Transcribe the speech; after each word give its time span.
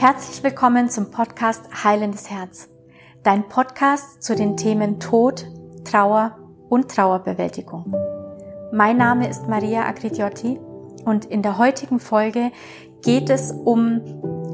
Herzlich 0.00 0.42
willkommen 0.42 0.88
zum 0.88 1.10
Podcast 1.10 1.84
Heilendes 1.84 2.30
Herz. 2.30 2.70
Dein 3.22 3.50
Podcast 3.50 4.22
zu 4.22 4.34
den 4.34 4.56
Themen 4.56 4.98
Tod, 4.98 5.46
Trauer 5.84 6.38
und 6.70 6.90
Trauerbewältigung. 6.90 7.94
Mein 8.72 8.96
Name 8.96 9.28
ist 9.28 9.46
Maria 9.46 9.84
Agridiotti 9.84 10.58
und 11.04 11.26
in 11.26 11.42
der 11.42 11.58
heutigen 11.58 12.00
Folge 12.00 12.50
geht 13.02 13.28
es 13.28 13.52
um 13.52 14.00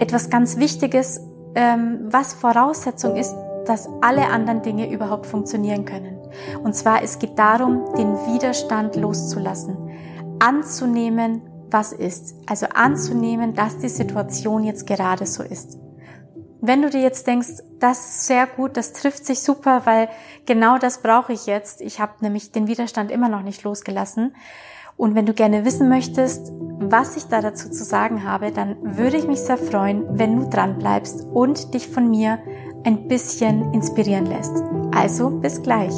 etwas 0.01 0.31
ganz 0.31 0.57
Wichtiges, 0.57 1.21
ähm, 1.55 2.09
was 2.11 2.35
Voraussetzung 2.35 3.15
ist, 3.15 3.33
dass 3.67 3.89
alle 4.01 4.27
anderen 4.27 4.63
Dinge 4.63 4.91
überhaupt 4.91 5.27
funktionieren 5.27 5.85
können. 5.85 6.19
Und 6.65 6.75
zwar, 6.75 7.05
es 7.05 7.21
geht 7.21 7.39
darum, 7.39 7.95
den 7.97 8.15
Widerstand 8.27 8.97
loszulassen, 8.97 9.77
anzunehmen, 10.41 11.43
was 11.71 11.93
ist. 11.93 12.35
Also 12.47 12.67
anzunehmen, 12.75 13.55
dass 13.55 13.79
die 13.79 13.89
Situation 13.89 14.65
jetzt 14.65 14.87
gerade 14.87 15.27
so 15.27 15.43
ist. 15.43 15.79
Wenn 16.61 16.83
du 16.83 16.91
dir 16.91 17.01
jetzt 17.01 17.27
denkst, 17.27 17.63
das 17.79 17.99
ist 17.99 18.27
sehr 18.27 18.47
gut, 18.47 18.77
das 18.77 18.93
trifft 18.93 19.27
sich 19.27 19.41
super, 19.41 19.83
weil 19.85 20.09
genau 20.47 20.79
das 20.79 21.03
brauche 21.03 21.33
ich 21.33 21.47
jetzt. 21.47 21.81
Ich 21.81 22.01
habe 22.01 22.15
nämlich 22.21 22.51
den 22.51 22.67
Widerstand 22.67 23.11
immer 23.11 23.29
noch 23.29 23.43
nicht 23.43 23.63
losgelassen. 23.63 24.35
Und 24.97 25.15
wenn 25.15 25.27
du 25.27 25.35
gerne 25.35 25.65
wissen 25.65 25.89
möchtest, 25.89 26.51
was 26.79 27.17
ich 27.17 27.25
da 27.25 27.43
dazu 27.43 27.71
zu 27.71 27.85
sagen 27.85 28.25
habe, 28.25 28.51
dann 28.51 28.77
würde 28.83 29.19
ich 29.19 29.27
mich 29.27 29.41
sehr 29.41 29.59
freuen, 29.59 30.07
wenn 30.19 30.41
du 30.41 30.49
dran 30.49 30.79
bleibst 30.79 31.23
und 31.27 31.75
dich 31.75 31.89
von 31.89 32.09
mir 32.09 32.39
ein 32.85 33.07
bisschen 33.07 33.75
inspirieren 33.75 34.27
lässt. 34.27 34.55
Also 34.95 35.31
bis 35.31 35.61
gleich. 35.63 35.95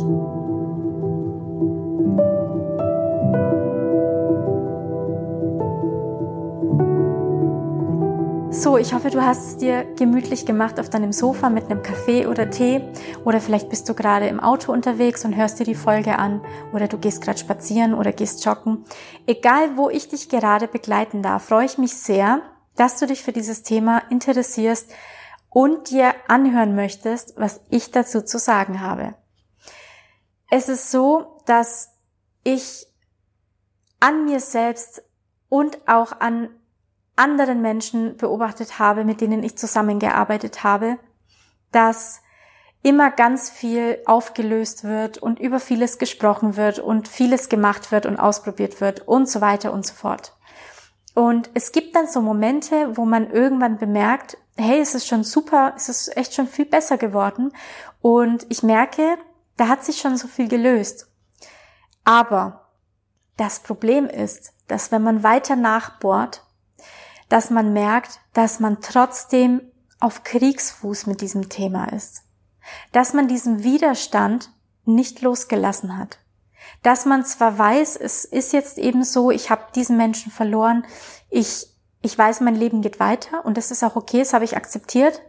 So, 8.69 8.77
ich 8.77 8.93
hoffe, 8.93 9.09
du 9.09 9.25
hast 9.25 9.47
es 9.47 9.57
dir 9.57 9.87
gemütlich 9.95 10.45
gemacht 10.45 10.79
auf 10.79 10.91
deinem 10.91 11.11
Sofa 11.11 11.49
mit 11.49 11.71
einem 11.71 11.83
Kaffee 11.83 12.27
oder 12.27 12.51
Tee 12.51 12.83
oder 13.25 13.41
vielleicht 13.41 13.71
bist 13.71 13.89
du 13.89 13.95
gerade 13.95 14.29
im 14.29 14.41
Auto 14.41 14.73
unterwegs 14.73 15.25
und 15.25 15.35
hörst 15.35 15.59
dir 15.59 15.65
die 15.65 15.75
Folge 15.75 16.19
an 16.19 16.45
oder 16.75 16.87
du 16.87 16.99
gehst 16.99 17.23
gerade 17.23 17.39
spazieren 17.39 17.95
oder 17.95 18.13
gehst 18.13 18.45
joggen. 18.45 18.85
Egal, 19.27 19.79
wo 19.79 19.89
ich 19.89 20.09
dich 20.09 20.29
gerade 20.29 20.69
begleiten 20.69 21.23
darf, 21.23 21.45
freue 21.45 21.65
ich 21.65 21.79
mich 21.79 21.97
sehr, 21.97 22.43
dass 22.77 22.99
du 22.99 23.07
dich 23.07 23.23
für 23.23 23.33
dieses 23.33 23.63
Thema 23.63 24.03
interessierst 24.11 24.93
und 25.49 25.89
dir 25.89 26.13
anhören 26.29 26.75
möchtest, 26.75 27.41
was 27.41 27.63
ich 27.71 27.91
dazu 27.91 28.21
zu 28.21 28.39
sagen 28.39 28.83
habe. 28.83 29.15
Es 30.51 30.69
ist 30.69 30.91
so, 30.91 31.41
dass 31.47 31.95
ich 32.45 32.87
an 33.99 34.27
mir 34.27 34.41
selbst 34.41 35.03
und 35.49 35.79
auch 35.89 36.21
an 36.21 36.51
anderen 37.19 37.61
Menschen 37.61 38.17
beobachtet 38.17 38.79
habe, 38.79 39.05
mit 39.05 39.21
denen 39.21 39.43
ich 39.43 39.57
zusammengearbeitet 39.57 40.65
habe, 40.65 40.99
dass 41.73 42.23
immer 42.83 43.11
ganz 43.11 43.51
viel 43.51 43.99
aufgelöst 44.07 44.85
wird 44.85 45.19
und 45.19 45.41
über 45.41 45.61
vieles 45.61 45.99
gesprochen 45.99 46.57
wird 46.57 46.79
und 46.79 47.09
vieles 47.09 47.49
gemacht 47.49 47.91
wird 47.91 48.07
und 48.07 48.19
ausprobiert 48.19 48.81
wird 48.81 49.07
und 49.07 49.29
so 49.29 49.41
weiter 49.41 49.73
und 49.73 49.85
so 49.85 49.95
fort. 49.95 50.35
Und 51.15 51.51
es 51.55 51.73
gibt 51.73 51.97
dann 51.97 52.07
so 52.07 52.21
Momente, 52.21 52.97
wo 52.97 53.05
man 53.05 53.31
irgendwann 53.31 53.79
bemerkt, 53.79 54.39
hey, 54.57 54.81
es 54.81 54.95
ist 54.95 55.09
schon 55.09 55.25
super, 55.25 55.75
es 55.77 55.89
ist 55.89 56.17
echt 56.17 56.35
schon 56.35 56.47
viel 56.47 56.67
besser 56.67 56.97
geworden 56.97 57.53
und 58.01 58.47
ich 58.49 58.63
merke, 58.63 59.19
da 59.57 59.69
hat 59.69 59.85
sich 59.85 59.99
schon 60.01 60.17
so 60.17 60.29
viel 60.29 60.49
gelöst. 60.49 61.11
Aber 62.05 62.69
das 63.37 63.61
Problem 63.61 64.07
ist, 64.07 64.53
dass 64.69 64.93
wenn 64.93 65.03
man 65.03 65.23
weiter 65.23 65.57
nachbohrt, 65.57 66.45
dass 67.29 67.51
man 67.51 67.73
merkt, 67.73 68.21
dass 68.33 68.61
man 68.61 68.81
trotzdem 68.81 69.63
auf 70.01 70.25
Kriegsfuß 70.25 71.07
mit 71.07 71.21
diesem 71.21 71.49
Thema 71.49 71.93
ist. 71.93 72.23
Dass 72.93 73.15
man 73.15 73.29
diesen 73.29 73.63
Widerstand 73.63 74.51
nicht 74.85 75.21
losgelassen 75.23 75.97
hat. 75.97 76.19
Dass 76.83 77.05
man 77.05 77.25
zwar 77.25 77.59
weiß, 77.59 77.97
es 77.97 78.25
ist 78.25 78.53
jetzt 78.53 78.79
eben 78.79 79.05
so, 79.05 79.31
ich 79.31 79.51
habe 79.51 79.65
diesen 79.75 79.97
Menschen 79.97 80.31
verloren, 80.31 80.85
ich, 81.31 81.67
ich 82.03 82.17
weiß, 82.17 82.41
mein 82.41 82.55
Leben 82.55 82.83
geht 82.83 83.01
weiter 83.01 83.45
und 83.45 83.57
das 83.57 83.71
ist 83.71 83.83
auch 83.83 83.97
okay, 83.97 84.19
das 84.19 84.33
habe 84.33 84.45
ich 84.45 84.57
akzeptiert, 84.57 85.21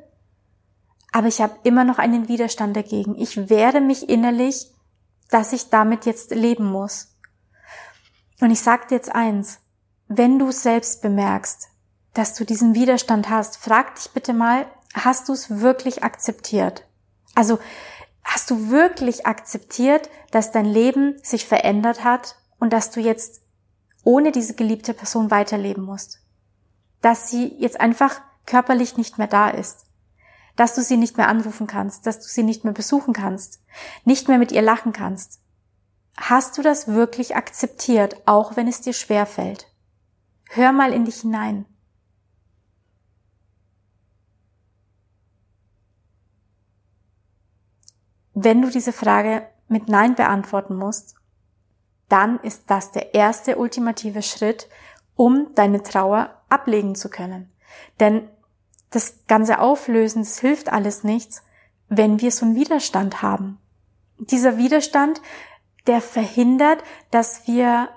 aber 1.11 1.27
ich 1.27 1.41
habe 1.41 1.57
immer 1.63 1.83
noch 1.83 1.97
einen 1.97 2.27
Widerstand 2.27 2.75
dagegen. 2.75 3.17
Ich 3.17 3.49
wehre 3.49 3.81
mich 3.81 4.09
innerlich, 4.09 4.71
dass 5.29 5.53
ich 5.53 5.69
damit 5.69 6.05
jetzt 6.05 6.31
leben 6.31 6.65
muss. 6.71 7.15
Und 8.41 8.51
ich 8.51 8.61
sage 8.61 8.87
dir 8.87 8.95
jetzt 8.95 9.13
eins, 9.13 9.59
wenn 10.07 10.39
du 10.39 10.51
selbst 10.51 11.01
bemerkst, 11.01 11.69
dass 12.19 12.33
du 12.33 12.43
diesen 12.43 12.75
Widerstand 12.75 13.29
hast. 13.29 13.55
Frag 13.55 13.95
dich 13.95 14.11
bitte 14.11 14.33
mal, 14.33 14.65
hast 14.93 15.29
du 15.29 15.33
es 15.33 15.61
wirklich 15.61 16.03
akzeptiert? 16.03 16.83
Also 17.33 17.59
hast 18.25 18.51
du 18.51 18.69
wirklich 18.69 19.25
akzeptiert, 19.25 20.09
dass 20.29 20.51
dein 20.51 20.65
Leben 20.65 21.17
sich 21.23 21.45
verändert 21.45 22.03
hat 22.03 22.35
und 22.59 22.73
dass 22.73 22.91
du 22.91 22.99
jetzt 22.99 23.41
ohne 24.03 24.33
diese 24.33 24.53
geliebte 24.53 24.93
Person 24.93 25.31
weiterleben 25.31 25.85
musst? 25.85 26.19
Dass 27.01 27.29
sie 27.29 27.55
jetzt 27.57 27.79
einfach 27.79 28.19
körperlich 28.45 28.97
nicht 28.97 29.17
mehr 29.17 29.27
da 29.27 29.49
ist? 29.49 29.85
Dass 30.57 30.75
du 30.75 30.81
sie 30.81 30.97
nicht 30.97 31.15
mehr 31.15 31.29
anrufen 31.29 31.67
kannst, 31.67 32.05
dass 32.05 32.19
du 32.19 32.27
sie 32.27 32.43
nicht 32.43 32.65
mehr 32.65 32.73
besuchen 32.73 33.13
kannst, 33.13 33.61
nicht 34.03 34.27
mehr 34.27 34.39
mit 34.39 34.51
ihr 34.51 34.61
lachen 34.61 34.91
kannst? 34.91 35.39
Hast 36.17 36.57
du 36.57 36.63
das 36.63 36.89
wirklich 36.89 37.37
akzeptiert, 37.37 38.21
auch 38.25 38.57
wenn 38.57 38.67
es 38.67 38.81
dir 38.81 38.91
schwer 38.91 39.25
fällt? 39.25 39.67
Hör 40.49 40.73
mal 40.73 40.91
in 40.91 41.05
dich 41.05 41.21
hinein. 41.21 41.65
Wenn 48.41 48.61
du 48.61 48.69
diese 48.69 48.93
Frage 48.93 49.45
mit 49.67 49.89
Nein 49.89 50.15
beantworten 50.15 50.77
musst, 50.77 51.15
dann 52.07 52.39
ist 52.39 52.63
das 52.67 52.93
der 52.93 53.13
erste 53.13 53.57
ultimative 53.57 54.21
Schritt, 54.21 54.69
um 55.15 55.53
deine 55.55 55.83
Trauer 55.83 56.29
ablegen 56.47 56.95
zu 56.95 57.09
können. 57.09 57.51
Denn 57.99 58.29
das 58.91 59.25
ganze 59.27 59.59
Auflösen, 59.59 60.23
das 60.23 60.39
hilft 60.39 60.71
alles 60.71 61.03
nichts, 61.03 61.43
wenn 61.89 62.21
wir 62.21 62.31
so 62.31 62.45
einen 62.45 62.55
Widerstand 62.55 63.21
haben. 63.21 63.59
Dieser 64.17 64.57
Widerstand, 64.57 65.21
der 65.85 65.99
verhindert, 65.99 66.81
dass 67.11 67.45
wir 67.45 67.89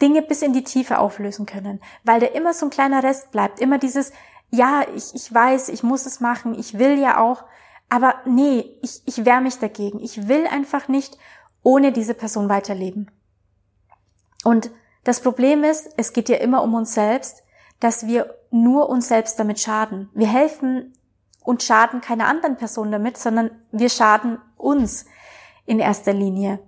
Dinge 0.00 0.22
bis 0.22 0.40
in 0.40 0.54
die 0.54 0.64
Tiefe 0.64 0.98
auflösen 0.98 1.44
können, 1.44 1.82
weil 2.02 2.18
der 2.18 2.34
immer 2.34 2.54
so 2.54 2.66
ein 2.66 2.70
kleiner 2.70 3.02
Rest 3.02 3.30
bleibt, 3.30 3.60
immer 3.60 3.76
dieses, 3.76 4.12
ja, 4.50 4.86
ich, 4.94 5.14
ich 5.14 5.32
weiß, 5.32 5.68
ich 5.68 5.82
muss 5.82 6.06
es 6.06 6.20
machen, 6.20 6.58
ich 6.58 6.78
will 6.78 6.98
ja 6.98 7.20
auch, 7.20 7.44
aber 7.94 8.16
nee, 8.24 8.76
ich, 8.82 9.02
ich 9.06 9.24
wehre 9.24 9.40
mich 9.40 9.60
dagegen. 9.60 10.00
Ich 10.00 10.26
will 10.26 10.48
einfach 10.48 10.88
nicht 10.88 11.16
ohne 11.62 11.92
diese 11.92 12.14
Person 12.14 12.48
weiterleben. 12.48 13.08
Und 14.42 14.72
das 15.04 15.20
Problem 15.20 15.62
ist, 15.62 15.94
es 15.96 16.12
geht 16.12 16.28
ja 16.28 16.38
immer 16.38 16.64
um 16.64 16.74
uns 16.74 16.92
selbst, 16.92 17.44
dass 17.78 18.08
wir 18.08 18.34
nur 18.50 18.88
uns 18.88 19.06
selbst 19.06 19.38
damit 19.38 19.60
schaden. 19.60 20.10
Wir 20.12 20.26
helfen 20.26 20.92
und 21.44 21.62
schaden 21.62 22.00
keiner 22.00 22.26
anderen 22.26 22.56
Person 22.56 22.90
damit, 22.90 23.16
sondern 23.16 23.52
wir 23.70 23.90
schaden 23.90 24.38
uns 24.56 25.06
in 25.64 25.78
erster 25.78 26.14
Linie. 26.14 26.58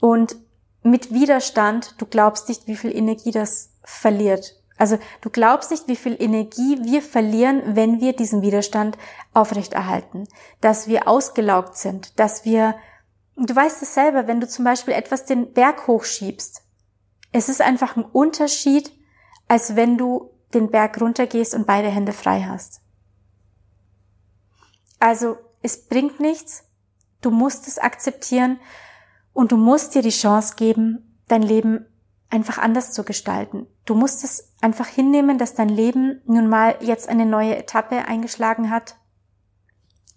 Und 0.00 0.34
mit 0.82 1.12
Widerstand, 1.12 1.94
du 1.98 2.06
glaubst 2.06 2.48
nicht, 2.48 2.66
wie 2.66 2.74
viel 2.74 2.90
Energie 2.92 3.30
das 3.30 3.70
verliert. 3.84 4.56
Also 4.76 4.98
du 5.20 5.30
glaubst 5.30 5.70
nicht, 5.70 5.86
wie 5.86 5.96
viel 5.96 6.16
Energie 6.20 6.78
wir 6.82 7.00
verlieren, 7.00 7.62
wenn 7.76 8.00
wir 8.00 8.14
diesen 8.14 8.42
Widerstand 8.42 8.98
aufrechterhalten, 9.32 10.26
dass 10.60 10.88
wir 10.88 11.06
ausgelaugt 11.06 11.76
sind, 11.76 12.18
dass 12.18 12.44
wir, 12.44 12.74
du 13.36 13.54
weißt 13.54 13.82
es 13.82 13.94
selber, 13.94 14.26
wenn 14.26 14.40
du 14.40 14.48
zum 14.48 14.64
Beispiel 14.64 14.94
etwas 14.94 15.26
den 15.26 15.52
Berg 15.52 15.86
hochschiebst, 15.86 16.62
es 17.30 17.48
ist 17.48 17.60
einfach 17.60 17.96
ein 17.96 18.04
Unterschied, 18.04 18.92
als 19.48 19.76
wenn 19.76 19.98
du 19.98 20.30
den 20.54 20.70
Berg 20.70 21.00
runtergehst 21.00 21.54
und 21.54 21.66
beide 21.66 21.88
Hände 21.88 22.12
frei 22.12 22.42
hast. 22.42 22.80
Also 25.00 25.36
es 25.60 25.86
bringt 25.88 26.20
nichts, 26.20 26.64
du 27.20 27.30
musst 27.30 27.66
es 27.68 27.78
akzeptieren 27.78 28.60
und 29.32 29.52
du 29.52 29.56
musst 29.56 29.94
dir 29.94 30.02
die 30.02 30.10
Chance 30.10 30.54
geben, 30.56 31.20
dein 31.28 31.42
Leben 31.42 31.86
einfach 32.30 32.58
anders 32.58 32.92
zu 32.92 33.04
gestalten. 33.04 33.66
Du 33.84 33.94
musst 33.94 34.24
es 34.24 34.52
einfach 34.60 34.86
hinnehmen, 34.86 35.38
dass 35.38 35.54
dein 35.54 35.68
Leben 35.68 36.20
nun 36.26 36.48
mal 36.48 36.76
jetzt 36.80 37.08
eine 37.08 37.26
neue 37.26 37.56
Etappe 37.56 38.06
eingeschlagen 38.06 38.70
hat, 38.70 38.96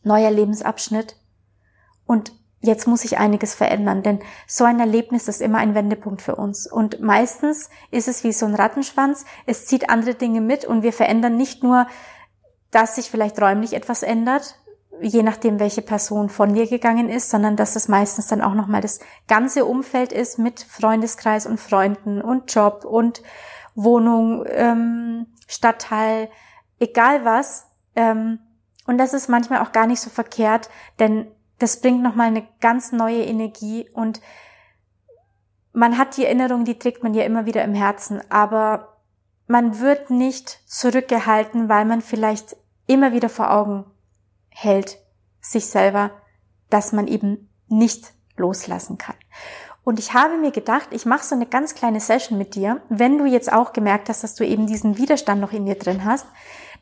neuer 0.04 0.31
Lebensabschnitt. 0.31 1.18
Und 2.06 2.31
jetzt 2.59 2.88
muss 2.88 3.01
sich 3.01 3.18
einiges 3.18 3.54
verändern, 3.54 4.04
denn 4.04 4.19
so 4.48 4.63
ein 4.63 4.80
Erlebnis 4.80 5.27
ist 5.27 5.42
immer 5.42 5.59
ein 5.59 5.75
Wendepunkt 5.75 6.21
für 6.21 6.36
uns. 6.36 6.65
Und 6.71 7.01
meistens 7.01 7.69
ist 7.92 8.07
es 8.07 8.24
wie 8.24 8.33
so 8.33 8.45
ein 8.45 8.56
Rattenschwanz, 8.56 9.25
es 9.45 9.65
zieht 9.65 9.89
andere 9.89 10.15
Dinge 10.15 10.42
mit 10.42 10.65
und 10.65 10.81
wir 10.81 10.94
verändern 10.94 11.38
nicht 11.38 11.63
nur, 11.63 11.88
dass 12.71 12.95
sich 12.95 13.09
vielleicht 13.09 13.39
räumlich 13.42 13.74
etwas 13.74 14.04
ändert, 14.04 14.59
je 15.01 15.23
nachdem, 15.23 15.59
welche 15.59 15.81
Person 15.81 16.29
von 16.29 16.53
dir 16.53 16.67
gegangen 16.67 17.09
ist, 17.09 17.29
sondern 17.29 17.55
dass 17.55 17.75
es 17.75 17.88
meistens 17.88 18.27
dann 18.27 18.41
auch 18.41 18.53
nochmal 18.53 18.81
das 18.81 18.99
ganze 19.27 19.65
Umfeld 19.65 20.11
ist 20.11 20.39
mit 20.39 20.61
Freundeskreis 20.61 21.45
und 21.45 21.59
Freunden 21.59 22.21
und 22.21 22.53
Job 22.53 22.85
und 22.85 23.21
Wohnung, 23.75 24.45
ähm, 24.47 25.27
Stadtteil, 25.47 26.29
egal 26.79 27.25
was, 27.25 27.67
Ähm, 27.97 28.39
und 28.85 28.99
das 28.99 29.13
ist 29.13 29.27
manchmal 29.27 29.61
auch 29.61 29.71
gar 29.71 29.88
nicht 29.88 29.99
so 29.99 30.09
verkehrt, 30.09 30.69
denn 30.99 31.27
das 31.57 31.81
bringt 31.81 32.03
nochmal 32.03 32.27
eine 32.27 32.47
ganz 32.61 32.91
neue 32.91 33.23
Energie 33.25 33.89
und 33.91 34.21
man 35.73 35.97
hat 35.97 36.15
die 36.15 36.25
Erinnerung, 36.25 36.63
die 36.63 36.77
trägt 36.77 37.03
man 37.03 37.15
ja 37.15 37.23
immer 37.23 37.47
wieder 37.47 37.63
im 37.63 37.73
Herzen, 37.73 38.21
aber 38.29 38.99
man 39.47 39.79
wird 39.79 40.11
nicht 40.11 40.61
zurückgehalten, 40.67 41.69
weil 41.69 41.85
man 41.85 42.01
vielleicht 42.01 42.55
immer 42.85 43.13
wieder 43.13 43.29
vor 43.29 43.51
Augen 43.51 43.85
hält, 44.57 44.98
sich 45.39 45.68
selber, 45.68 46.12
dass 46.69 46.92
man 46.92 47.07
eben 47.07 47.50
nicht 47.68 48.13
loslassen 48.36 48.98
kann. 48.98 49.15
Und 49.83 50.00
ich 50.00 50.13
habe 50.13 50.38
mir 50.38 50.51
gedacht, 50.51 50.89
ich 50.92 51.06
mache 51.06 51.24
so 51.24 51.36
eine 51.36 51.45
ganz 51.45 51.75
kleine 51.75 52.00
Session 52.00 52.38
mit 52.38 52.56
dir. 52.56 52.81
Wenn 52.89 53.18
du 53.18 53.25
jetzt 53.25 53.54
auch 53.54 53.71
gemerkt 53.71 54.09
hast, 54.09 54.24
dass 54.24 54.36
du 54.36 54.45
eben 54.45 54.68
diesen 54.68 54.98
Widerstand 54.98 55.39
noch 55.39 55.54
in 55.54 55.65
dir 55.65 55.75
drin 55.75 56.04
hast, 56.04 56.25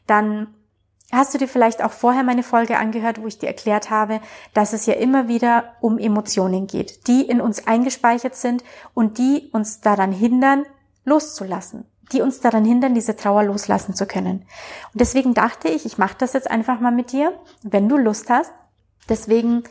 dann 0.07 0.55
hast 1.11 1.33
du 1.33 1.37
dir 1.37 1.47
vielleicht 1.47 1.83
auch 1.83 1.91
vorher 1.91 2.23
meine 2.23 2.43
Folge 2.43 2.77
angehört, 2.77 3.21
wo 3.21 3.27
ich 3.27 3.37
dir 3.37 3.47
erklärt 3.47 3.89
habe, 3.89 4.21
dass 4.53 4.73
es 4.73 4.85
ja 4.85 4.93
immer 4.95 5.27
wieder 5.27 5.75
um 5.81 5.99
Emotionen 5.99 6.65
geht, 6.65 7.07
die 7.07 7.21
in 7.21 7.41
uns 7.41 7.67
eingespeichert 7.67 8.35
sind 8.35 8.63
und 8.93 9.17
die 9.17 9.49
uns 9.51 9.81
daran 9.81 10.11
hindern, 10.11 10.65
loszulassen, 11.03 11.85
die 12.11 12.21
uns 12.21 12.39
daran 12.39 12.65
hindern, 12.65 12.93
diese 12.93 13.15
Trauer 13.15 13.43
loslassen 13.43 13.95
zu 13.95 14.05
können. 14.05 14.45
Und 14.93 15.01
deswegen 15.01 15.33
dachte 15.33 15.67
ich, 15.67 15.85
ich 15.85 15.97
mache 15.97 16.15
das 16.17 16.33
jetzt 16.33 16.49
einfach 16.49 16.79
mal 16.79 16.91
mit 16.91 17.11
dir, 17.11 17.33
wenn 17.63 17.89
du 17.89 17.97
Lust 17.97 18.29
hast. 18.29 18.53
Deswegen 19.09 19.63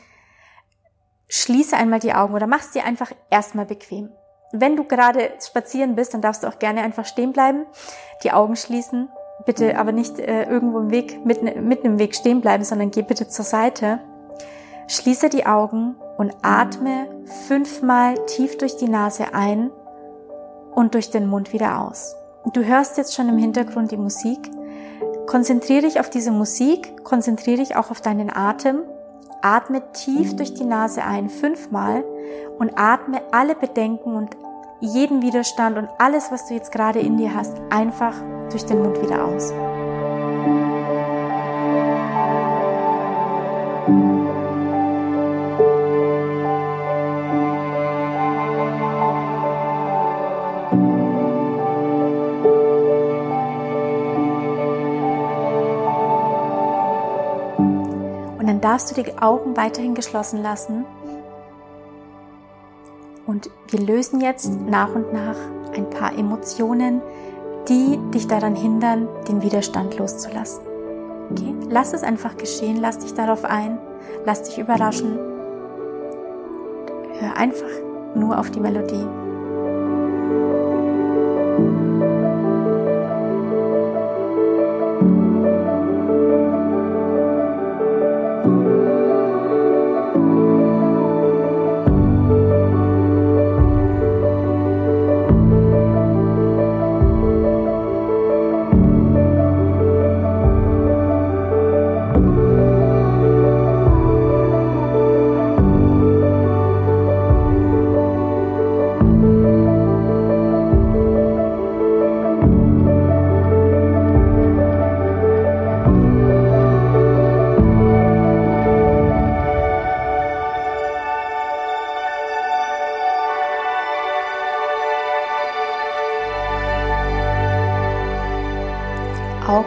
schließe 1.28 1.76
einmal 1.76 2.00
die 2.00 2.14
Augen 2.14 2.34
oder 2.34 2.46
mach's 2.46 2.72
dir 2.72 2.84
einfach 2.84 3.12
erstmal 3.30 3.66
bequem. 3.66 4.10
Wenn 4.52 4.76
du 4.76 4.84
gerade 4.84 5.32
spazieren 5.44 5.96
bist, 5.96 6.14
dann 6.14 6.20
darfst 6.20 6.44
du 6.44 6.48
auch 6.48 6.58
gerne 6.58 6.82
einfach 6.82 7.06
stehen 7.06 7.32
bleiben, 7.32 7.66
die 8.22 8.32
Augen 8.32 8.56
schließen. 8.56 9.08
Bitte 9.46 9.78
aber 9.78 9.90
nicht 9.90 10.20
äh, 10.20 10.44
irgendwo 10.44 10.78
im 10.78 10.90
Weg, 10.90 11.26
mitten, 11.26 11.66
mitten 11.66 11.86
im 11.86 11.98
Weg 11.98 12.14
stehen 12.14 12.40
bleiben, 12.40 12.62
sondern 12.62 12.92
geh 12.92 13.02
bitte 13.02 13.28
zur 13.28 13.44
Seite. 13.44 13.98
Schließe 14.86 15.28
die 15.28 15.46
Augen 15.46 15.96
und 16.18 16.32
atme 16.42 17.08
fünfmal 17.48 18.14
tief 18.26 18.56
durch 18.58 18.76
die 18.76 18.88
Nase 18.88 19.34
ein 19.34 19.72
und 20.74 20.94
durch 20.94 21.10
den 21.10 21.26
Mund 21.26 21.52
wieder 21.52 21.80
aus. 21.80 22.14
Du 22.52 22.64
hörst 22.64 22.98
jetzt 22.98 23.14
schon 23.14 23.28
im 23.28 23.38
Hintergrund 23.38 23.90
die 23.90 23.96
Musik. 23.96 24.50
Konzentriere 25.26 25.82
dich 25.82 25.98
auf 26.00 26.10
diese 26.10 26.30
Musik, 26.30 27.02
konzentriere 27.02 27.58
dich 27.58 27.76
auch 27.76 27.90
auf 27.90 28.00
deinen 28.00 28.30
Atem 28.34 28.82
Atme 29.44 29.82
tief 29.92 30.34
durch 30.36 30.54
die 30.54 30.64
Nase 30.64 31.04
ein, 31.04 31.28
fünfmal 31.28 32.02
und 32.58 32.78
atme 32.78 33.20
alle 33.30 33.54
Bedenken 33.54 34.14
und 34.14 34.30
jeden 34.80 35.20
Widerstand 35.20 35.76
und 35.76 35.88
alles, 35.98 36.32
was 36.32 36.48
du 36.48 36.54
jetzt 36.54 36.72
gerade 36.72 37.00
in 37.00 37.18
dir 37.18 37.34
hast, 37.34 37.60
einfach 37.70 38.14
durch 38.50 38.64
den 38.64 38.82
Mund 38.82 39.02
wieder 39.02 39.22
aus. 39.22 39.52
Darfst 58.64 58.90
du 58.90 59.02
die 59.02 59.18
Augen 59.18 59.58
weiterhin 59.58 59.94
geschlossen 59.94 60.42
lassen. 60.42 60.86
Und 63.26 63.50
wir 63.68 63.80
lösen 63.80 64.22
jetzt 64.22 64.50
nach 64.50 64.94
und 64.94 65.12
nach 65.12 65.36
ein 65.74 65.90
paar 65.90 66.16
Emotionen, 66.16 67.02
die 67.68 67.98
dich 68.14 68.26
daran 68.26 68.56
hindern, 68.56 69.06
den 69.28 69.42
Widerstand 69.42 69.98
loszulassen. 69.98 70.62
Okay? 71.30 71.54
Lass 71.68 71.92
es 71.92 72.02
einfach 72.02 72.38
geschehen, 72.38 72.78
lass 72.80 72.98
dich 72.98 73.12
darauf 73.12 73.44
ein, 73.44 73.78
lass 74.24 74.44
dich 74.44 74.58
überraschen. 74.58 75.18
Hör 77.18 77.36
einfach 77.36 77.70
nur 78.14 78.38
auf 78.38 78.50
die 78.50 78.60
Melodie. 78.60 79.23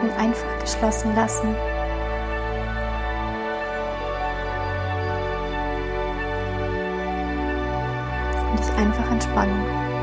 Augen 0.08 0.16
einfach 0.16 0.58
geschlossen 0.60 1.14
lassen. 1.14 1.48
Und 8.50 8.58
dich 8.58 8.72
einfach 8.76 9.10
entspannen. 9.10 9.97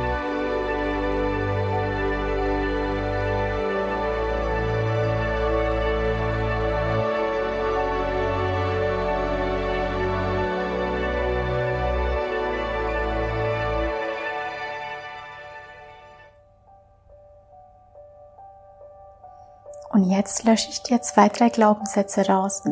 Und 19.90 20.04
jetzt 20.04 20.44
lösche 20.44 20.70
ich 20.70 20.84
dir 20.84 21.02
zwei, 21.02 21.30
drei 21.30 21.50
Glaubenssätze 21.50 22.28
raus. 22.28 22.64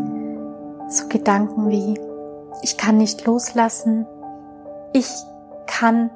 So 0.89 1.07
Gedanken 1.07 1.69
wie, 1.69 1.99
ich 2.61 2.77
kann 2.77 2.97
nicht 2.97 3.25
loslassen, 3.25 4.05
ich 4.93 5.09
kann 5.67 6.09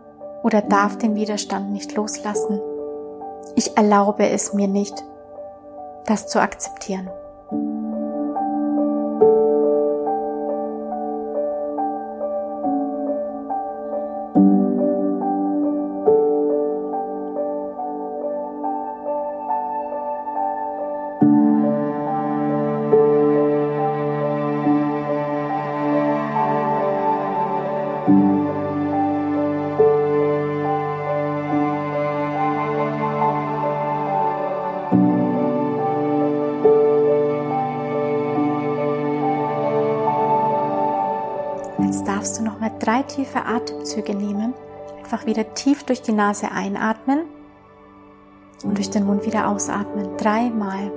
oder 0.44 0.62
darf 0.62 0.98
den 0.98 1.16
Widerstand 1.16 1.72
nicht 1.72 1.96
loslassen. 1.96 2.60
Ich 3.56 3.76
erlaube 3.76 4.30
es 4.30 4.54
mir 4.54 4.68
nicht, 4.68 5.04
das 6.06 6.28
zu 6.28 6.42
akzeptieren. 6.42 7.10
Darfst 42.04 42.38
du 42.38 42.44
nochmal 42.44 42.72
drei 42.80 43.04
tiefe 43.04 43.46
Atemzüge 43.46 44.14
nehmen. 44.14 44.54
Einfach 44.98 45.26
wieder 45.26 45.54
tief 45.54 45.84
durch 45.84 46.02
die 46.02 46.12
Nase 46.12 46.52
einatmen 46.52 47.22
und 48.64 48.78
durch 48.78 48.90
den 48.90 49.06
Mund 49.06 49.26
wieder 49.26 49.48
ausatmen. 49.48 50.18
Dreimal 50.18 50.92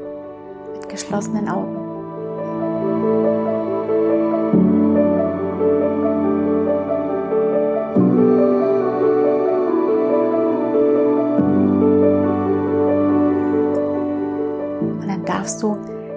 mit 0.75 0.89
geschlossenen 0.89 1.49
Augen. 1.49 1.77
Und 14.81 15.09
dann 15.09 15.25
darfst 15.25 15.63
du 15.63 15.77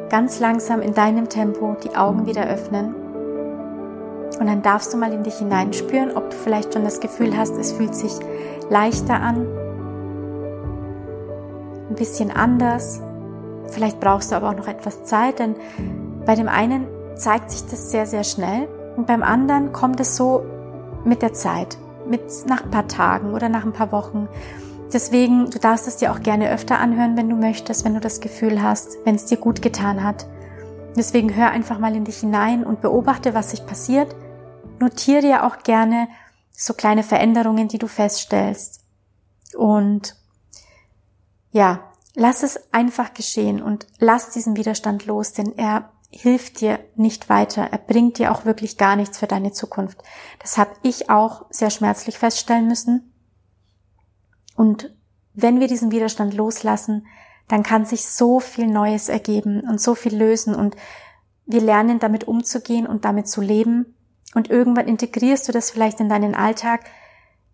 ganz 0.09 0.39
langsam 0.39 0.81
in 0.81 0.93
deinem 0.93 1.29
Tempo 1.29 1.75
die 1.83 1.95
Augen 1.95 2.25
wieder 2.25 2.47
öffnen 2.47 3.02
und 4.43 4.49
dann 4.49 4.61
darfst 4.61 4.93
du 4.93 4.97
mal 4.97 5.13
in 5.13 5.23
dich 5.23 5.35
hineinspüren, 5.35 6.15
ob 6.15 6.29
du 6.29 6.35
vielleicht 6.35 6.73
schon 6.73 6.83
das 6.83 6.99
Gefühl 6.99 7.37
hast, 7.37 7.55
es 7.57 7.71
fühlt 7.71 7.95
sich 7.95 8.13
leichter 8.69 9.15
an, 9.15 9.47
ein 11.89 11.95
bisschen 11.95 12.29
anders 12.29 13.01
Vielleicht 13.73 13.99
brauchst 13.99 14.31
du 14.31 14.35
aber 14.35 14.49
auch 14.49 14.55
noch 14.55 14.67
etwas 14.67 15.03
Zeit, 15.03 15.39
denn 15.39 15.55
bei 16.25 16.35
dem 16.35 16.47
einen 16.47 16.87
zeigt 17.15 17.51
sich 17.51 17.65
das 17.65 17.91
sehr, 17.91 18.05
sehr 18.05 18.23
schnell 18.23 18.67
und 18.95 19.07
beim 19.07 19.23
anderen 19.23 19.71
kommt 19.71 19.99
es 19.99 20.15
so 20.15 20.43
mit 21.05 21.21
der 21.21 21.33
Zeit, 21.33 21.77
mit 22.07 22.21
nach 22.47 22.63
ein 22.63 22.71
paar 22.71 22.87
Tagen 22.87 23.33
oder 23.33 23.49
nach 23.49 23.65
ein 23.65 23.73
paar 23.73 23.91
Wochen. 23.91 24.27
Deswegen, 24.93 25.49
du 25.49 25.57
darfst 25.57 25.87
es 25.87 25.97
dir 25.97 26.11
auch 26.11 26.21
gerne 26.21 26.51
öfter 26.51 26.79
anhören, 26.79 27.17
wenn 27.17 27.29
du 27.29 27.35
möchtest, 27.35 27.83
wenn 27.83 27.95
du 27.95 27.99
das 27.99 28.21
Gefühl 28.21 28.61
hast, 28.61 28.97
wenn 29.05 29.15
es 29.15 29.25
dir 29.25 29.37
gut 29.37 29.61
getan 29.63 30.03
hat. 30.03 30.27
Deswegen 30.95 31.35
hör 31.35 31.49
einfach 31.49 31.79
mal 31.79 31.95
in 31.95 32.03
dich 32.03 32.17
hinein 32.17 32.63
und 32.63 32.81
beobachte, 32.81 33.33
was 33.33 33.49
sich 33.49 33.65
passiert. 33.65 34.15
Notiere 34.83 35.21
dir 35.21 35.43
auch 35.45 35.59
gerne 35.63 36.09
so 36.51 36.73
kleine 36.73 37.03
Veränderungen, 37.03 37.69
die 37.69 37.77
du 37.77 37.87
feststellst. 37.87 38.81
Und 39.55 40.17
ja, 41.51 41.89
lass 42.15 42.43
es 42.43 42.73
einfach 42.73 43.13
geschehen 43.13 43.61
und 43.61 43.87
lass 43.99 44.31
diesen 44.31 44.57
Widerstand 44.57 45.05
los, 45.05 45.31
denn 45.31 45.57
er 45.57 45.93
hilft 46.09 46.59
dir 46.59 46.81
nicht 46.97 47.29
weiter. 47.29 47.69
Er 47.71 47.77
bringt 47.77 48.17
dir 48.17 48.33
auch 48.33 48.43
wirklich 48.43 48.77
gar 48.77 48.97
nichts 48.97 49.17
für 49.17 49.25
deine 49.25 49.53
Zukunft. 49.53 50.03
Das 50.39 50.57
habe 50.57 50.71
ich 50.81 51.09
auch 51.09 51.45
sehr 51.49 51.69
schmerzlich 51.69 52.19
feststellen 52.19 52.67
müssen. 52.67 53.13
Und 54.57 54.93
wenn 55.33 55.61
wir 55.61 55.67
diesen 55.67 55.91
Widerstand 55.91 56.33
loslassen, 56.33 57.07
dann 57.47 57.63
kann 57.63 57.85
sich 57.85 58.05
so 58.05 58.41
viel 58.41 58.67
Neues 58.67 59.07
ergeben 59.07 59.61
und 59.61 59.79
so 59.79 59.95
viel 59.95 60.13
lösen 60.13 60.53
und 60.53 60.75
wir 61.45 61.61
lernen 61.61 61.99
damit 61.99 62.25
umzugehen 62.25 62.85
und 62.85 63.05
damit 63.05 63.29
zu 63.29 63.39
leben. 63.39 63.95
Und 64.33 64.49
irgendwann 64.49 64.87
integrierst 64.87 65.47
du 65.47 65.51
das 65.51 65.71
vielleicht 65.71 65.99
in 65.99 66.09
deinen 66.09 66.35
Alltag, 66.35 66.81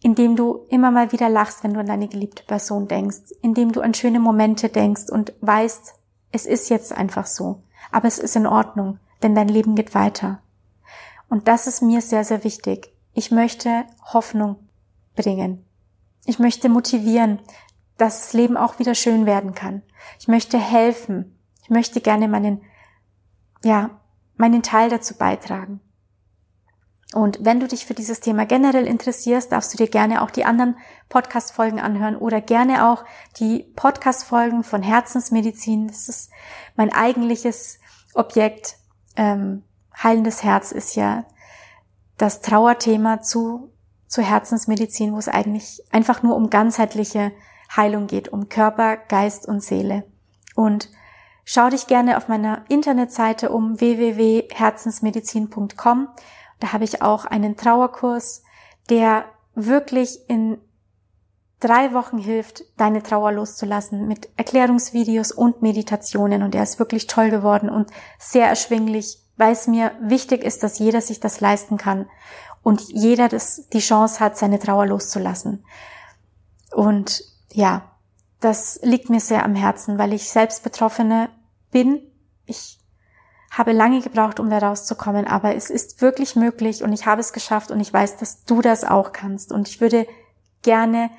indem 0.02 0.36
du 0.36 0.66
immer 0.70 0.92
mal 0.92 1.12
wieder 1.12 1.30
lachst, 1.30 1.64
wenn 1.64 1.74
du 1.74 1.80
an 1.80 1.88
deine 1.88 2.08
geliebte 2.08 2.44
Person 2.44 2.88
denkst, 2.88 3.34
indem 3.42 3.72
du 3.72 3.82
an 3.82 3.94
schöne 3.94 4.20
Momente 4.20 4.70
denkst 4.70 5.10
und 5.10 5.34
weißt, 5.42 5.94
es 6.32 6.46
ist 6.46 6.70
jetzt 6.70 6.94
einfach 6.94 7.26
so. 7.26 7.64
Aber 7.92 8.08
es 8.08 8.20
ist 8.20 8.36
in 8.36 8.48
Ordnung, 8.48 9.00
denn 9.22 9.36
dein 9.36 9.50
Leben 9.50 9.76
geht 9.76 9.96
weiter. 9.96 10.42
Und 11.28 11.48
das 11.48 11.68
ist 11.68 11.82
mir 11.82 12.02
sehr, 12.02 12.24
sehr 12.24 12.44
wichtig. 12.44 12.94
Ich 13.14 13.32
möchte 13.32 13.86
Hoffnung 14.14 14.56
bringen. 15.16 15.66
Ich 16.26 16.40
möchte 16.40 16.70
motivieren, 16.70 17.40
dass 17.98 18.22
das 18.22 18.34
Leben 18.34 18.56
auch 18.56 18.80
wieder 18.80 18.96
schön 18.96 19.26
werden 19.26 19.54
kann. 19.54 19.82
Ich 20.20 20.28
möchte 20.28 20.58
helfen. 20.58 21.38
Ich 21.62 21.70
möchte 21.70 22.02
gerne 22.02 22.28
meinen, 22.28 22.62
ja, 23.64 23.90
meinen 24.38 24.64
Teil 24.64 24.90
dazu 24.90 25.16
beitragen. 25.16 25.82
Und 27.14 27.40
wenn 27.42 27.60
du 27.60 27.68
dich 27.68 27.86
für 27.86 27.96
dieses 27.96 28.20
Thema 28.20 28.46
generell 28.46 28.86
interessierst, 28.86 29.52
darfst 29.52 29.74
du 29.74 29.78
dir 29.78 29.88
gerne 29.88 30.22
auch 30.22 30.30
die 30.30 30.46
anderen 30.46 30.78
Podcast-Folgen 31.10 31.80
anhören 31.80 32.16
oder 32.16 32.40
gerne 32.40 32.88
auch 32.88 33.04
die 33.40 33.66
Podcast-Folgen 33.76 34.64
von 34.64 34.84
Herzensmedizin. 34.84 35.88
Das 35.88 36.08
ist 36.08 36.30
mein 36.76 36.94
eigentliches 36.94 37.80
Objekt. 38.14 38.76
Ähm, 39.16 39.64
heilendes 40.02 40.44
Herz 40.44 40.72
ist 40.72 40.96
ja 40.96 41.26
das 42.18 42.42
Trauerthema 42.42 43.22
zu, 43.22 43.72
zu 44.08 44.22
Herzensmedizin, 44.22 45.14
wo 45.14 45.18
es 45.18 45.28
eigentlich 45.28 45.82
einfach 45.92 46.22
nur 46.22 46.36
um 46.36 46.52
ganzheitliche 46.52 47.32
Heilung 47.76 48.06
geht, 48.06 48.30
um 48.30 48.50
Körper, 48.50 48.98
Geist 48.98 49.48
und 49.48 49.64
Seele. 49.64 50.04
Und 50.56 50.90
schau 51.52 51.70
dich 51.70 51.88
gerne 51.88 52.18
auf 52.18 52.28
meiner 52.28 52.64
Internetseite 52.68 53.50
um 53.50 53.80
www.herzensmedizin.com 53.80 56.10
da 56.60 56.74
habe 56.74 56.84
ich 56.84 57.02
auch 57.02 57.26
einen 57.26 57.56
Trauerkurs, 57.56 58.44
der 58.90 59.26
wirklich 59.56 60.30
in 60.30 60.58
drei 61.60 61.94
Wochen 61.94 62.18
hilft, 62.18 62.64
deine 62.78 63.04
Trauer 63.04 63.32
loszulassen 63.32 64.08
mit 64.08 64.30
Erklärungsvideos 64.38 65.32
und 65.32 65.62
Meditationen. 65.62 66.44
Und 66.44 66.56
er 66.56 66.64
ist 66.64 66.80
wirklich 66.80 67.08
toll 67.08 67.30
geworden 67.30 67.70
und 67.70 67.92
sehr 68.18 68.48
erschwinglich, 68.48 69.20
weil 69.38 69.54
es 69.54 69.68
mir 69.68 69.92
wichtig 70.02 70.44
ist, 70.44 70.64
dass 70.64 70.80
jeder 70.80 71.02
sich 71.02 71.20
das 71.20 71.40
leisten 71.40 71.78
kann 71.78 72.08
und 72.62 72.82
jeder 72.90 73.30
das, 73.30 73.68
die 73.70 73.80
Chance 73.80 74.20
hat, 74.20 74.38
seine 74.38 74.60
Trauer 74.60 74.86
loszulassen. 74.86 75.66
Und 76.72 77.24
ja, 77.52 77.92
das 78.42 78.80
liegt 78.84 79.10
mir 79.10 79.20
sehr 79.20 79.44
am 79.44 79.56
Herzen, 79.56 79.98
weil 79.98 80.14
ich 80.14 80.30
selbst 80.30 80.64
Betroffene 80.64 81.30
bin. 81.72 82.02
Ich 82.46 82.80
habe 83.52 83.72
lange 83.72 84.02
gebraucht, 84.02 84.40
um 84.40 84.50
da 84.50 84.60
rauszukommen, 84.60 85.28
aber 85.28 85.56
es 85.56 85.70
ist 85.70 86.02
wirklich 86.02 86.36
möglich 86.36 86.84
und 86.84 86.94
ich 86.94 87.06
habe 87.06 87.22
es 87.22 87.34
geschafft 87.34 87.72
und 87.72 87.80
ich 87.80 87.92
weiß, 87.92 88.18
dass 88.18 88.46
du 88.46 88.62
das 88.62 88.84
auch 88.84 89.12
kannst 89.12 89.52
und 89.52 89.68
ich 89.68 89.82
würde 89.82 90.08
gerne 90.62 91.10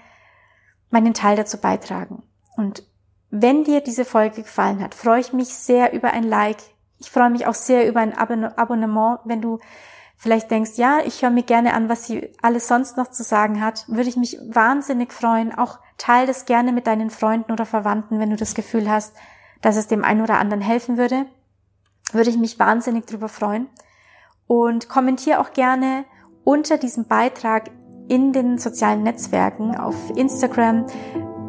meinen 0.91 1.15
Teil 1.15 1.37
dazu 1.37 1.59
beitragen. 1.59 2.23
Und 2.57 2.85
wenn 3.31 3.65
dir 3.65 3.81
diese 3.81 4.05
Folge 4.05 4.43
gefallen 4.43 4.83
hat, 4.83 4.95
freue 4.95 5.21
ich 5.21 5.33
mich 5.33 5.49
sehr 5.49 5.93
über 5.93 6.13
ein 6.13 6.25
Like. 6.25 6.59
Ich 6.99 7.11
freue 7.11 7.31
mich 7.31 7.47
auch 7.47 7.55
sehr 7.55 7.89
über 7.89 8.01
ein 8.01 8.15
Abonnement, 8.15 9.21
wenn 9.25 9.41
du 9.41 9.59
vielleicht 10.17 10.51
denkst, 10.51 10.73
ja, 10.77 10.99
ich 11.05 11.23
höre 11.23 11.31
mir 11.31 11.45
gerne 11.45 11.73
an, 11.73 11.89
was 11.89 12.07
sie 12.07 12.31
alles 12.43 12.69
sonst 12.69 12.97
noch 12.97 13.11
zu 13.11 13.23
sagen 13.23 13.65
hat, 13.65 13.89
würde 13.89 14.11
ich 14.11 14.17
mich 14.17 14.39
wahnsinnig 14.49 15.13
freuen. 15.13 15.55
Auch 15.55 15.79
teile 15.97 16.27
das 16.27 16.45
gerne 16.45 16.73
mit 16.73 16.87
deinen 16.87 17.09
Freunden 17.09 17.53
oder 17.53 17.65
Verwandten, 17.65 18.19
wenn 18.19 18.31
du 18.31 18.37
das 18.37 18.55
Gefühl 18.55 18.91
hast, 18.91 19.17
dass 19.63 19.77
es 19.77 19.87
dem 19.87 20.05
einen 20.05 20.23
oder 20.23 20.39
anderen 20.39 20.63
helfen 20.63 20.97
würde 20.97 21.27
würde 22.15 22.31
ich 22.31 22.39
mich 22.39 22.59
wahnsinnig 22.59 23.07
drüber 23.07 23.29
freuen. 23.29 23.69
Und 24.47 24.89
kommentiere 24.89 25.41
auch 25.41 25.53
gerne 25.53 26.05
unter 26.45 26.77
diesem 26.77 27.05
Beitrag 27.05 27.71
in 28.09 28.33
den 28.33 28.59
sozialen 28.59 29.05
Netzwerken 29.05 29.77
auf 29.77 29.95
Instagram, 30.17 30.87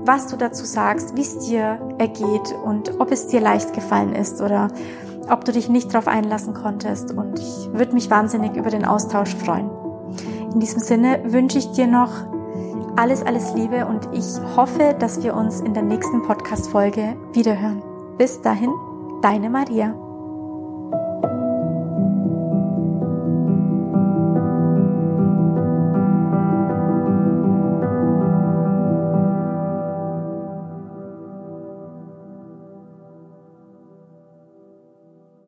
was 0.04 0.28
du 0.28 0.38
dazu 0.38 0.66
sagst, 0.66 1.16
wie 1.16 1.22
es 1.22 1.40
dir 1.40 1.96
ergeht 1.98 2.54
und 2.64 3.00
ob 3.00 3.12
es 3.12 3.28
dir 3.28 3.42
leicht 3.42 3.74
gefallen 3.74 4.14
ist 4.14 4.42
oder 4.42 4.68
ob 5.30 5.46
du 5.46 5.52
dich 5.52 5.70
nicht 5.70 5.94
darauf 5.94 6.08
einlassen 6.08 6.54
konntest. 6.54 7.12
Und 7.12 7.40
ich 7.40 7.74
würde 7.74 7.94
mich 7.94 8.10
wahnsinnig 8.12 8.56
über 8.56 8.70
den 8.70 8.86
Austausch 8.86 9.36
freuen. 9.36 9.70
In 10.54 10.60
diesem 10.60 10.80
Sinne 10.80 11.22
wünsche 11.26 11.58
ich 11.58 11.72
dir 11.72 11.88
noch 11.88 12.12
alles, 12.98 13.24
alles 13.24 13.54
Liebe 13.54 13.88
und 13.88 14.10
ich 14.12 14.26
hoffe, 14.56 14.96
dass 15.00 15.24
wir 15.24 15.34
uns 15.34 15.62
in 15.62 15.74
der 15.74 15.84
nächsten 15.84 16.24
Podcast-Folge 16.24 17.16
wiederhören. 17.34 17.91
Bis 18.22 18.40
dahin, 18.40 18.72
deine 19.24 19.50
Maria. 19.50 19.96